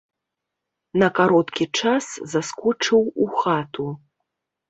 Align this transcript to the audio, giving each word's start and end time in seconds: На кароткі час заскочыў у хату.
На 1.01 1.09
кароткі 1.19 1.67
час 1.81 2.05
заскочыў 2.33 3.01
у 3.25 3.27
хату. 3.43 3.87